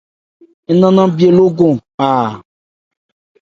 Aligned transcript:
Ń 0.73 0.77
nɛn 0.79 0.93
nɛn 0.95 1.09
bhye 1.15 1.29
lókɔn 1.37 1.73
a. 2.07 2.07